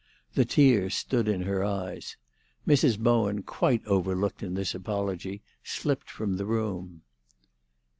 The 0.33 0.45
tears 0.45 0.95
stood 0.95 1.27
in 1.27 1.43
her 1.43 1.63
eyes. 1.63 2.17
Mrs. 2.67 2.97
Bowen, 2.97 3.43
quite 3.43 3.85
overlooked 3.85 4.41
in 4.41 4.55
this 4.55 4.73
apology, 4.73 5.43
slipped 5.63 6.09
from 6.09 6.37
the 6.37 6.45
room. 6.47 7.03